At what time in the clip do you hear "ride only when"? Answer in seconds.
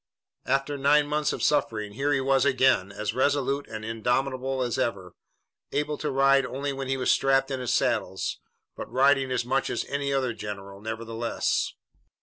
6.09-6.87